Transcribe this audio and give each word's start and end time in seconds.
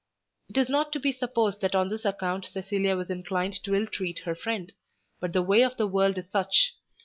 It 0.49 0.57
is 0.57 0.67
not 0.67 0.91
to 0.93 0.99
be 0.99 1.11
supposed 1.11 1.61
that 1.61 1.75
on 1.75 1.89
this 1.89 2.05
account 2.05 2.45
Cecilia 2.45 2.95
was 2.97 3.11
inclined 3.11 3.61
to 3.63 3.75
ill 3.75 3.85
treat 3.85 4.17
her 4.25 4.33
friend; 4.33 4.71
but 5.19 5.31
the 5.31 5.43
way 5.43 5.61
of 5.61 5.77
the 5.77 5.85
world 5.85 6.17
is 6.17 6.27
such. 6.27 6.73